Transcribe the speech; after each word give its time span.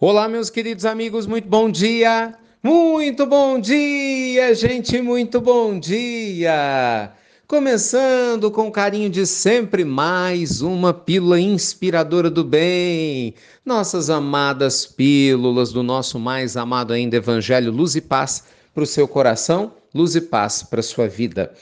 Olá, 0.00 0.28
meus 0.28 0.50
queridos 0.50 0.84
amigos, 0.84 1.24
muito 1.24 1.48
bom 1.48 1.70
dia! 1.70 2.34
Muito 2.60 3.24
bom 3.26 3.60
dia, 3.60 4.52
gente, 4.52 5.00
muito 5.00 5.40
bom 5.40 5.78
dia! 5.78 7.12
Começando 7.46 8.50
com 8.50 8.72
carinho 8.72 9.08
de 9.08 9.24
sempre 9.24 9.84
mais 9.84 10.60
uma 10.60 10.92
pílula 10.92 11.38
inspiradora 11.38 12.28
do 12.28 12.42
bem. 12.42 13.34
Nossas 13.64 14.10
amadas 14.10 14.84
pílulas 14.84 15.72
do 15.72 15.84
nosso 15.84 16.18
mais 16.18 16.56
amado 16.56 16.92
ainda 16.92 17.16
Evangelho 17.16 17.70
Luz 17.70 17.94
e 17.94 18.00
Paz 18.00 18.42
para 18.74 18.82
o 18.82 18.86
seu 18.86 19.06
coração 19.06 19.74
luz 19.94 20.16
e 20.16 20.20
paz 20.20 20.62
para 20.62 20.82
sua 20.82 21.06
vida. 21.06 21.52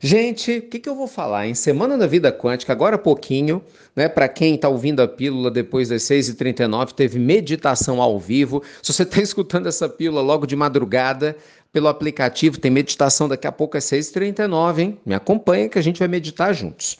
Gente, 0.00 0.58
o 0.58 0.62
que, 0.62 0.78
que, 0.78 0.88
eu 0.88 0.94
vou 0.94 1.08
falar? 1.08 1.46
Em 1.46 1.54
Semana 1.54 1.98
da 1.98 2.06
Vida 2.06 2.32
Quântica, 2.32 2.72
agora 2.72 2.96
há 2.96 2.98
pouquinho, 2.98 3.62
né? 3.96 4.08
Para 4.08 4.28
quem 4.28 4.54
está 4.54 4.68
ouvindo 4.68 5.00
a 5.02 5.08
pílula 5.08 5.50
depois 5.50 5.88
das 5.88 6.02
6h39, 6.02 6.92
teve 6.92 7.18
meditação 7.18 8.00
ao 8.00 8.18
vivo. 8.20 8.62
Se 8.82 8.92
você 8.92 9.02
está 9.02 9.20
escutando 9.22 9.66
essa 9.66 9.88
pílula 9.88 10.22
logo 10.22 10.46
de 10.46 10.54
madrugada, 10.54 11.36
pelo 11.72 11.88
aplicativo, 11.88 12.58
tem 12.58 12.70
meditação 12.70 13.26
daqui 13.28 13.46
a 13.46 13.52
pouco 13.52 13.76
às 13.76 13.84
6h39, 13.84 14.78
hein? 14.78 14.98
Me 15.06 15.14
acompanha 15.14 15.68
que 15.68 15.78
a 15.78 15.82
gente 15.82 15.98
vai 15.98 16.08
meditar 16.08 16.54
juntos. 16.54 16.98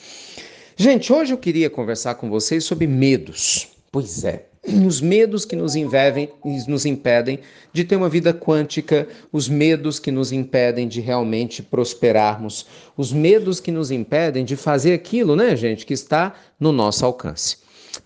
Gente, 0.76 1.12
hoje 1.12 1.34
eu 1.34 1.38
queria 1.38 1.68
conversar 1.68 2.14
com 2.14 2.30
vocês 2.30 2.64
sobre 2.64 2.86
medos. 2.86 3.68
Pois 3.90 4.24
é, 4.24 4.46
os 4.64 5.00
medos 5.00 5.44
que 5.44 5.56
nos, 5.56 5.74
invevem, 5.74 6.30
nos 6.68 6.86
impedem 6.86 7.40
de 7.72 7.84
ter 7.84 7.96
uma 7.96 8.08
vida 8.08 8.32
quântica, 8.32 9.08
os 9.32 9.48
medos 9.48 9.98
que 9.98 10.12
nos 10.12 10.30
impedem 10.30 10.86
de 10.86 11.00
realmente 11.00 11.62
prosperarmos, 11.62 12.66
os 12.96 13.12
medos 13.12 13.58
que 13.58 13.72
nos 13.72 13.90
impedem 13.90 14.44
de 14.44 14.54
fazer 14.54 14.92
aquilo, 14.92 15.34
né, 15.34 15.56
gente, 15.56 15.84
que 15.84 15.94
está 15.94 16.34
no 16.60 16.70
nosso 16.70 17.04
alcance. 17.04 17.56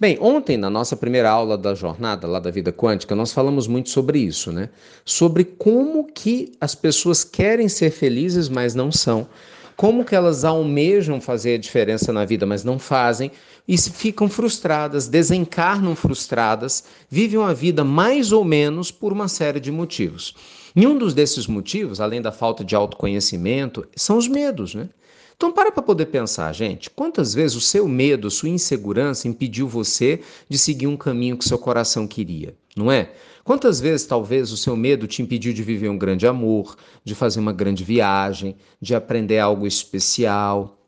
Bem, 0.01 0.19
ontem, 0.21 0.57
na 0.57 0.69
nossa 0.69 0.97
primeira 0.97 1.31
aula 1.31 1.57
da 1.57 1.75
jornada 1.75 2.27
lá 2.27 2.41
da 2.41 2.51
vida 2.51 2.73
quântica, 2.73 3.15
nós 3.15 3.33
falamos 3.33 3.69
muito 3.69 3.89
sobre 3.91 4.19
isso, 4.19 4.51
né? 4.51 4.69
Sobre 5.05 5.45
como 5.45 6.05
que 6.13 6.53
as 6.61 6.75
pessoas 6.75 7.23
querem 7.23 7.69
ser 7.69 7.91
felizes, 7.91 8.49
mas 8.49 8.75
não 8.75 8.91
são 8.91 9.29
como 9.77 10.05
que 10.05 10.15
elas 10.15 10.45
almejam 10.45 11.21
fazer 11.21 11.55
a 11.55 11.59
diferença 11.59 12.13
na 12.13 12.25
vida, 12.25 12.47
mas 12.47 12.65
não 12.65 12.79
fazem, 12.79 13.31
e 13.69 13.77
ficam 13.77 14.29
frustradas, 14.29 15.09
desencarnam 15.09 15.95
frustradas, 15.95 16.85
vivem 17.11 17.39
uma 17.39 17.53
vida 17.53 17.85
mais 17.85 18.33
ou 18.33 18.45
menos 18.45 18.91
por 18.91 19.13
uma 19.13 19.29
série 19.29 19.61
de 19.61 19.71
motivos. 19.71 20.35
E 20.75 20.87
um 20.87 20.97
dos 20.97 21.15
desses 21.15 21.47
motivos, 21.47 22.01
além 22.01 22.23
da 22.23 22.33
falta 22.33 22.65
de 22.65 22.75
autoconhecimento, 22.75 23.87
são 23.95 24.17
os 24.17 24.29
medos, 24.29 24.75
né? 24.75 24.89
Então 25.37 25.53
para 25.53 25.71
para 25.71 25.83
poder 25.83 26.07
pensar, 26.07 26.51
gente, 26.55 26.89
quantas 26.89 27.35
vezes 27.35 27.57
o 27.57 27.61
seu 27.61 27.87
medo, 27.87 28.31
sua 28.31 28.49
insegurança 28.49 29.29
impediu 29.29 29.69
você 29.69 30.23
de 30.49 30.57
seguir 30.57 30.87
um 30.87 30.97
caminho 30.97 31.37
que 31.37 31.45
seu 31.47 31.59
coração 31.59 32.09
queria, 32.09 32.57
não 32.75 32.91
é? 32.91 33.13
Quantas 33.45 33.79
vezes 33.79 34.07
talvez 34.07 34.51
o 34.51 34.57
seu 34.57 34.75
medo 34.75 35.07
te 35.07 35.21
impediu 35.21 35.53
de 35.53 35.63
viver 35.63 35.91
um 35.91 35.99
grande 35.99 36.27
amor, 36.27 36.75
de 37.05 37.15
fazer 37.15 37.39
uma 37.39 37.53
grande 37.53 37.85
viagem, 37.85 38.57
de 38.81 38.95
aprender 38.95 39.39
algo 39.39 39.67
especial, 39.67 40.79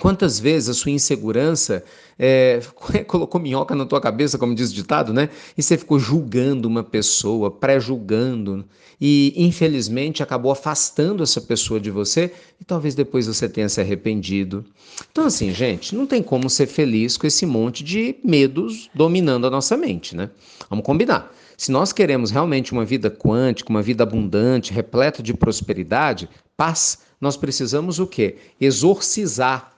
Quantas 0.00 0.38
vezes 0.38 0.68
a 0.68 0.74
sua 0.74 0.90
insegurança 0.90 1.82
é, 2.18 2.60
colocou 3.06 3.40
minhoca 3.40 3.74
na 3.74 3.86
tua 3.86 4.00
cabeça, 4.00 4.36
como 4.36 4.54
diz 4.54 4.70
o 4.70 4.74
ditado, 4.74 5.12
né? 5.12 5.30
E 5.56 5.62
você 5.62 5.78
ficou 5.78 5.98
julgando 5.98 6.68
uma 6.68 6.84
pessoa, 6.84 7.50
pré-julgando, 7.50 8.64
e 9.00 9.32
infelizmente 9.36 10.22
acabou 10.22 10.50
afastando 10.50 11.22
essa 11.22 11.40
pessoa 11.40 11.78
de 11.78 11.90
você 11.90 12.32
e 12.60 12.64
talvez 12.64 12.94
depois 12.94 13.26
você 13.26 13.48
tenha 13.48 13.68
se 13.68 13.80
arrependido. 13.80 14.64
Então, 15.10 15.24
assim, 15.24 15.52
gente, 15.54 15.94
não 15.94 16.06
tem 16.06 16.22
como 16.22 16.50
ser 16.50 16.66
feliz 16.66 17.16
com 17.16 17.26
esse 17.26 17.46
monte 17.46 17.84
de 17.84 18.16
medos 18.24 18.90
dominando 18.94 19.46
a 19.46 19.50
nossa 19.50 19.76
mente, 19.76 20.16
né? 20.16 20.30
Vamos 20.68 20.84
combinar. 20.84 21.32
Se 21.56 21.72
nós 21.72 21.92
queremos 21.92 22.30
realmente 22.30 22.72
uma 22.72 22.84
vida 22.84 23.10
quântica, 23.10 23.70
uma 23.70 23.82
vida 23.82 24.02
abundante, 24.02 24.72
repleta 24.72 25.22
de 25.22 25.34
prosperidade, 25.34 26.28
paz, 26.58 26.98
nós 27.20 27.36
precisamos 27.36 28.00
o 28.00 28.06
quê? 28.06 28.36
Exorcizar, 28.60 29.72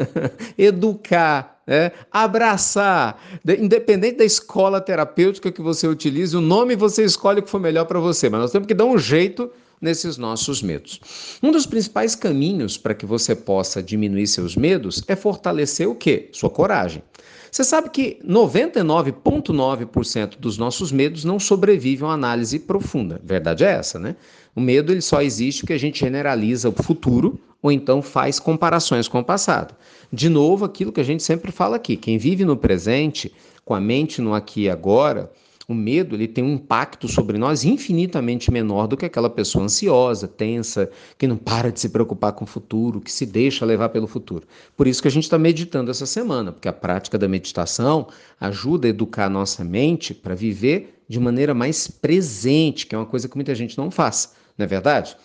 educar, 0.56 1.60
é, 1.66 1.92
abraçar. 2.10 3.22
Independente 3.58 4.16
da 4.16 4.24
escola 4.24 4.80
terapêutica 4.80 5.52
que 5.52 5.60
você 5.60 5.86
utilize, 5.86 6.34
o 6.34 6.40
nome 6.40 6.74
você 6.74 7.04
escolhe 7.04 7.40
o 7.40 7.42
que 7.42 7.50
for 7.50 7.60
melhor 7.60 7.84
para 7.84 8.00
você, 8.00 8.30
mas 8.30 8.40
nós 8.40 8.50
temos 8.50 8.66
que 8.66 8.74
dar 8.74 8.86
um 8.86 8.96
jeito 8.96 9.50
nesses 9.82 10.16
nossos 10.16 10.62
medos. 10.62 11.00
Um 11.42 11.50
dos 11.50 11.66
principais 11.66 12.14
caminhos 12.14 12.78
para 12.78 12.94
que 12.94 13.04
você 13.04 13.34
possa 13.34 13.82
diminuir 13.82 14.28
seus 14.28 14.56
medos 14.56 15.02
é 15.08 15.16
fortalecer 15.16 15.88
o 15.88 15.96
quê? 15.96 16.28
Sua 16.32 16.48
coragem. 16.48 17.02
Você 17.50 17.64
sabe 17.64 17.90
que 17.90 18.18
99,9% 18.26 20.38
dos 20.38 20.56
nossos 20.56 20.90
medos 20.90 21.24
não 21.24 21.38
sobrevivem 21.38 22.04
a 22.04 22.08
uma 22.08 22.14
análise 22.14 22.58
profunda. 22.58 23.20
Verdade 23.22 23.64
é 23.64 23.72
essa, 23.72 23.98
né? 23.98 24.16
O 24.56 24.60
medo 24.60 24.90
ele 24.90 25.02
só 25.02 25.20
existe 25.20 25.60
porque 25.60 25.74
a 25.74 25.78
gente 25.78 26.00
generaliza 26.00 26.70
o 26.70 26.72
futuro 26.72 27.38
ou 27.60 27.70
então 27.70 28.00
faz 28.00 28.40
comparações 28.40 29.06
com 29.06 29.18
o 29.18 29.24
passado. 29.24 29.74
De 30.10 30.28
novo, 30.28 30.64
aquilo 30.64 30.92
que 30.92 31.00
a 31.00 31.04
gente 31.04 31.22
sempre 31.22 31.52
fala 31.52 31.76
aqui: 31.76 31.96
quem 31.96 32.16
vive 32.16 32.44
no 32.44 32.56
presente, 32.56 33.32
com 33.64 33.74
a 33.74 33.80
mente 33.80 34.22
no 34.22 34.32
aqui 34.32 34.62
e 34.62 34.70
agora, 34.70 35.30
o 35.72 35.74
medo 35.74 36.14
ele 36.14 36.28
tem 36.28 36.44
um 36.44 36.54
impacto 36.54 37.08
sobre 37.08 37.36
nós 37.36 37.64
infinitamente 37.64 38.50
menor 38.50 38.86
do 38.86 38.96
que 38.96 39.06
aquela 39.06 39.28
pessoa 39.28 39.64
ansiosa, 39.64 40.28
tensa, 40.28 40.90
que 41.18 41.26
não 41.26 41.36
para 41.36 41.72
de 41.72 41.80
se 41.80 41.88
preocupar 41.88 42.32
com 42.32 42.44
o 42.44 42.46
futuro, 42.46 43.00
que 43.00 43.10
se 43.10 43.26
deixa 43.26 43.64
levar 43.64 43.88
pelo 43.88 44.06
futuro. 44.06 44.46
Por 44.76 44.86
isso 44.86 45.02
que 45.02 45.08
a 45.08 45.10
gente 45.10 45.24
está 45.24 45.38
meditando 45.38 45.90
essa 45.90 46.06
semana, 46.06 46.52
porque 46.52 46.68
a 46.68 46.72
prática 46.72 47.18
da 47.18 47.26
meditação 47.26 48.06
ajuda 48.40 48.86
a 48.86 48.90
educar 48.90 49.26
a 49.26 49.30
nossa 49.30 49.64
mente 49.64 50.14
para 50.14 50.34
viver 50.34 51.02
de 51.08 51.18
maneira 51.18 51.52
mais 51.52 51.88
presente, 51.88 52.86
que 52.86 52.94
é 52.94 52.98
uma 52.98 53.06
coisa 53.06 53.28
que 53.28 53.36
muita 53.36 53.54
gente 53.54 53.76
não 53.76 53.90
faz, 53.90 54.32
não 54.56 54.64
é 54.64 54.66
verdade? 54.66 55.16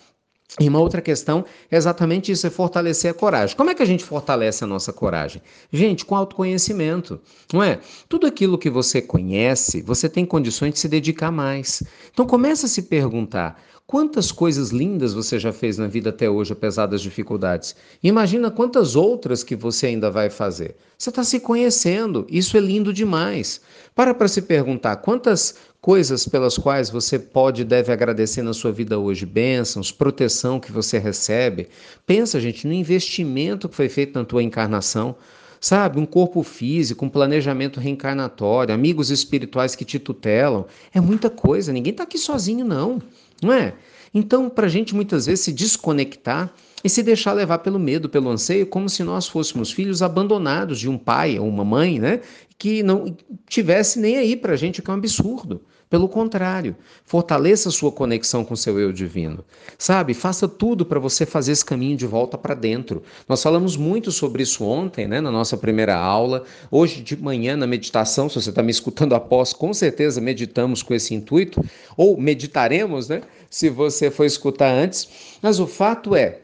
E 0.58 0.68
uma 0.68 0.80
outra 0.80 1.02
questão 1.02 1.44
é 1.70 1.76
exatamente 1.76 2.32
isso, 2.32 2.46
é 2.46 2.50
fortalecer 2.50 3.10
a 3.10 3.14
coragem. 3.14 3.56
Como 3.56 3.70
é 3.70 3.74
que 3.74 3.82
a 3.82 3.86
gente 3.86 4.02
fortalece 4.02 4.64
a 4.64 4.66
nossa 4.66 4.92
coragem? 4.92 5.42
Gente, 5.70 6.04
com 6.04 6.16
autoconhecimento, 6.16 7.20
não 7.52 7.62
é? 7.62 7.80
Tudo 8.08 8.26
aquilo 8.26 8.56
que 8.56 8.70
você 8.70 9.02
conhece, 9.02 9.82
você 9.82 10.08
tem 10.08 10.24
condições 10.24 10.72
de 10.72 10.80
se 10.80 10.88
dedicar 10.88 11.30
mais. 11.30 11.82
Então 12.10 12.26
começa 12.26 12.66
a 12.66 12.68
se 12.68 12.82
perguntar, 12.82 13.60
Quantas 13.90 14.30
coisas 14.30 14.68
lindas 14.68 15.14
você 15.14 15.38
já 15.38 15.50
fez 15.50 15.78
na 15.78 15.86
vida 15.86 16.10
até 16.10 16.28
hoje, 16.28 16.52
apesar 16.52 16.84
das 16.84 17.00
dificuldades? 17.00 17.74
Imagina 18.02 18.50
quantas 18.50 18.94
outras 18.94 19.42
que 19.42 19.56
você 19.56 19.86
ainda 19.86 20.10
vai 20.10 20.28
fazer. 20.28 20.76
Você 20.98 21.08
está 21.08 21.24
se 21.24 21.40
conhecendo, 21.40 22.26
isso 22.28 22.58
é 22.58 22.60
lindo 22.60 22.92
demais. 22.92 23.62
Para 23.94 24.12
para 24.12 24.28
se 24.28 24.42
perguntar 24.42 24.96
quantas 24.96 25.54
coisas 25.80 26.28
pelas 26.28 26.58
quais 26.58 26.90
você 26.90 27.18
pode 27.18 27.62
e 27.62 27.64
deve 27.64 27.90
agradecer 27.90 28.42
na 28.42 28.52
sua 28.52 28.70
vida 28.70 28.98
hoje, 28.98 29.24
bênçãos, 29.24 29.90
proteção 29.90 30.37
que 30.60 30.70
você 30.70 30.98
recebe. 30.98 31.68
Pensa, 32.06 32.40
gente, 32.40 32.66
no 32.66 32.72
investimento 32.72 33.68
que 33.68 33.74
foi 33.74 33.88
feito 33.88 34.18
na 34.18 34.24
tua 34.24 34.42
encarnação 34.42 35.16
sabe? 35.60 35.98
Um 35.98 36.06
corpo 36.06 36.40
físico, 36.44 37.04
um 37.04 37.08
planejamento 37.08 37.80
reencarnatório, 37.80 38.72
amigos 38.72 39.10
espirituais 39.10 39.74
que 39.74 39.84
te 39.84 39.98
tutelam. 39.98 40.66
É 40.94 41.00
muita 41.00 41.28
coisa, 41.28 41.72
ninguém 41.72 41.90
está 41.90 42.04
aqui 42.04 42.16
sozinho, 42.16 42.64
não 42.64 43.02
não 43.42 43.52
é? 43.52 43.74
Então, 44.12 44.48
para 44.48 44.66
a 44.66 44.68
gente 44.68 44.94
muitas 44.94 45.26
vezes 45.26 45.44
se 45.44 45.52
desconectar 45.52 46.52
e 46.82 46.88
se 46.88 47.02
deixar 47.02 47.32
levar 47.32 47.58
pelo 47.58 47.78
medo, 47.78 48.08
pelo 48.08 48.30
anseio, 48.30 48.66
como 48.66 48.88
se 48.88 49.02
nós 49.02 49.26
fôssemos 49.26 49.70
filhos 49.70 50.02
abandonados 50.02 50.78
de 50.78 50.88
um 50.88 50.98
pai 50.98 51.38
ou 51.38 51.48
uma 51.48 51.64
mãe, 51.64 51.98
né? 51.98 52.20
Que 52.58 52.82
não 52.82 53.16
tivesse 53.48 53.98
nem 53.98 54.16
aí 54.16 54.36
para 54.36 54.52
a 54.52 54.56
gente, 54.56 54.80
o 54.80 54.82
que 54.82 54.90
é 54.90 54.94
um 54.94 54.96
absurdo. 54.96 55.60
Pelo 55.90 56.06
contrário, 56.06 56.76
fortaleça 57.02 57.70
sua 57.70 57.90
conexão 57.90 58.44
com 58.44 58.54
seu 58.54 58.78
eu 58.78 58.92
divino. 58.92 59.42
Sabe, 59.78 60.12
faça 60.12 60.46
tudo 60.46 60.84
para 60.84 61.00
você 61.00 61.24
fazer 61.24 61.52
esse 61.52 61.64
caminho 61.64 61.96
de 61.96 62.06
volta 62.06 62.36
para 62.36 62.54
dentro. 62.54 63.02
Nós 63.26 63.42
falamos 63.42 63.74
muito 63.74 64.12
sobre 64.12 64.42
isso 64.42 64.64
ontem, 64.64 65.08
né, 65.08 65.18
na 65.18 65.30
nossa 65.30 65.56
primeira 65.56 65.96
aula. 65.96 66.44
Hoje 66.70 67.00
de 67.00 67.16
manhã, 67.16 67.56
na 67.56 67.66
meditação, 67.66 68.28
se 68.28 68.34
você 68.34 68.50
está 68.50 68.62
me 68.62 68.70
escutando 68.70 69.14
após, 69.14 69.54
com 69.54 69.72
certeza 69.72 70.20
meditamos 70.20 70.82
com 70.82 70.92
esse 70.92 71.14
intuito, 71.14 71.64
ou 71.96 72.20
meditaremos, 72.20 73.08
né, 73.08 73.22
se 73.48 73.70
você 73.70 74.10
for 74.10 74.26
escutar 74.26 74.70
antes. 74.70 75.08
Mas 75.40 75.58
o 75.58 75.66
fato 75.66 76.14
é, 76.14 76.40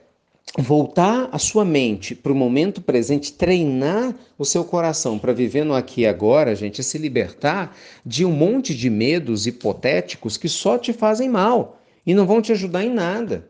voltar 0.59 1.29
a 1.33 1.39
sua 1.39 1.65
mente 1.65 2.15
para 2.15 2.33
o 2.33 2.35
momento 2.35 2.81
presente, 2.81 3.33
treinar 3.33 4.15
o 4.39 4.45
seu 4.45 4.65
coração 4.65 5.19
para 5.19 5.33
viver 5.33 5.65
no 5.65 5.75
aqui 5.75 6.03
e 6.03 6.07
agora, 6.07 6.55
gente, 6.55 6.81
é 6.81 6.85
se 6.85 6.97
libertar 6.99 7.77
de 8.05 8.25
um 8.25 8.31
monte 8.31 8.75
de 8.75 8.89
medos 8.89 9.47
hipotéticos 9.47 10.37
que 10.37 10.49
só 10.49 10.79
te 10.79 10.93
fazem 10.93 11.29
mal 11.29 11.81
e 12.07 12.15
não 12.15 12.27
vão 12.27 12.41
te 12.41 12.53
ajudar 12.53 12.85
em 12.85 12.91
nada. 12.91 13.49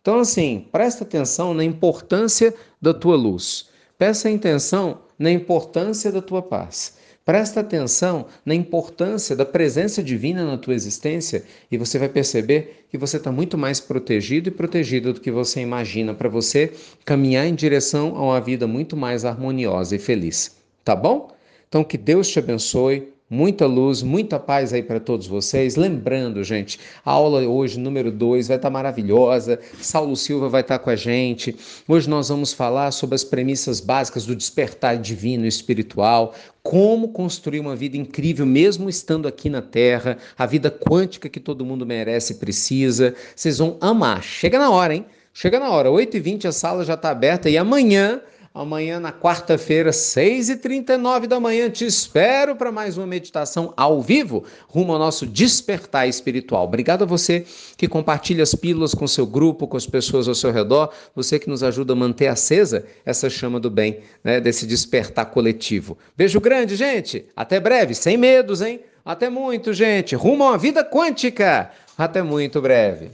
Então, 0.00 0.18
assim, 0.18 0.66
presta 0.72 1.04
atenção 1.04 1.54
na 1.54 1.62
importância 1.62 2.52
da 2.80 2.92
tua 2.92 3.14
luz. 3.14 3.68
Presta 3.96 4.28
atenção 4.28 5.02
na 5.16 5.30
importância 5.30 6.10
da 6.10 6.20
tua 6.20 6.42
paz. 6.42 6.96
Presta 7.24 7.60
atenção 7.60 8.26
na 8.44 8.52
importância 8.52 9.36
da 9.36 9.46
presença 9.46 10.02
divina 10.02 10.44
na 10.44 10.58
tua 10.58 10.74
existência 10.74 11.44
e 11.70 11.78
você 11.78 11.96
vai 11.96 12.08
perceber 12.08 12.86
que 12.90 12.98
você 12.98 13.16
está 13.16 13.30
muito 13.30 13.56
mais 13.56 13.78
protegido 13.78 14.48
e 14.48 14.52
protegida 14.52 15.12
do 15.12 15.20
que 15.20 15.30
você 15.30 15.60
imagina 15.60 16.12
para 16.14 16.28
você 16.28 16.72
caminhar 17.04 17.46
em 17.46 17.54
direção 17.54 18.16
a 18.16 18.22
uma 18.22 18.40
vida 18.40 18.66
muito 18.66 18.96
mais 18.96 19.24
harmoniosa 19.24 19.94
e 19.94 20.00
feliz. 20.00 20.56
Tá 20.84 20.96
bom? 20.96 21.30
Então 21.68 21.84
que 21.84 21.96
Deus 21.96 22.26
te 22.26 22.40
abençoe. 22.40 23.12
Muita 23.32 23.64
luz, 23.64 24.02
muita 24.02 24.38
paz 24.38 24.74
aí 24.74 24.82
para 24.82 25.00
todos 25.00 25.26
vocês. 25.26 25.74
Lembrando, 25.74 26.44
gente, 26.44 26.78
a 27.02 27.12
aula 27.12 27.40
hoje, 27.48 27.80
número 27.80 28.12
2, 28.12 28.48
vai 28.48 28.58
estar 28.58 28.68
tá 28.68 28.70
maravilhosa. 28.70 29.58
Saulo 29.80 30.14
Silva 30.14 30.50
vai 30.50 30.60
estar 30.60 30.78
tá 30.78 30.84
com 30.84 30.90
a 30.90 30.96
gente. 30.96 31.56
Hoje 31.88 32.10
nós 32.10 32.28
vamos 32.28 32.52
falar 32.52 32.90
sobre 32.90 33.14
as 33.14 33.24
premissas 33.24 33.80
básicas 33.80 34.26
do 34.26 34.36
despertar 34.36 34.98
divino 34.98 35.46
e 35.46 35.48
espiritual, 35.48 36.34
como 36.62 37.08
construir 37.08 37.60
uma 37.60 37.74
vida 37.74 37.96
incrível 37.96 38.44
mesmo 38.44 38.90
estando 38.90 39.26
aqui 39.26 39.48
na 39.48 39.62
Terra, 39.62 40.18
a 40.36 40.44
vida 40.44 40.70
quântica 40.70 41.26
que 41.26 41.40
todo 41.40 41.64
mundo 41.64 41.86
merece 41.86 42.34
e 42.34 42.36
precisa. 42.36 43.14
Vocês 43.34 43.56
vão 43.56 43.78
amar. 43.80 44.22
Chega 44.22 44.58
na 44.58 44.68
hora, 44.68 44.94
hein? 44.94 45.06
Chega 45.32 45.58
na 45.58 45.70
hora. 45.70 45.88
8h20 45.88 46.44
a 46.44 46.52
sala 46.52 46.84
já 46.84 46.92
está 46.92 47.08
aberta 47.08 47.48
e 47.48 47.56
amanhã 47.56 48.20
Amanhã, 48.54 49.00
na 49.00 49.10
quarta-feira, 49.10 49.92
6h39 49.92 51.26
da 51.26 51.40
manhã, 51.40 51.70
te 51.70 51.86
espero 51.86 52.54
para 52.54 52.70
mais 52.70 52.98
uma 52.98 53.06
meditação 53.06 53.72
ao 53.78 54.02
vivo, 54.02 54.44
rumo 54.68 54.92
ao 54.92 54.98
nosso 54.98 55.26
despertar 55.26 56.06
espiritual. 56.06 56.64
Obrigado 56.64 57.04
a 57.04 57.06
você 57.06 57.46
que 57.78 57.88
compartilha 57.88 58.42
as 58.42 58.54
pílulas 58.54 58.94
com 58.94 59.06
seu 59.06 59.24
grupo, 59.24 59.66
com 59.66 59.78
as 59.78 59.86
pessoas 59.86 60.28
ao 60.28 60.34
seu 60.34 60.52
redor, 60.52 60.92
você 61.16 61.38
que 61.38 61.48
nos 61.48 61.62
ajuda 61.62 61.94
a 61.94 61.96
manter 61.96 62.26
acesa 62.26 62.84
essa 63.06 63.30
chama 63.30 63.58
do 63.58 63.70
bem, 63.70 64.00
né, 64.22 64.38
desse 64.38 64.66
despertar 64.66 65.30
coletivo. 65.30 65.96
Beijo 66.14 66.38
grande, 66.38 66.76
gente. 66.76 67.24
Até 67.34 67.58
breve, 67.58 67.94
sem 67.94 68.18
medos, 68.18 68.60
hein? 68.60 68.80
Até 69.02 69.30
muito, 69.30 69.72
gente. 69.72 70.14
Rumo 70.14 70.44
a 70.44 70.50
uma 70.50 70.58
vida 70.58 70.84
quântica. 70.84 71.70
Até 71.96 72.22
muito 72.22 72.60
breve. 72.60 73.10